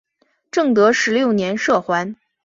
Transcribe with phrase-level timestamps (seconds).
[0.49, 2.15] 正德十六年赦还。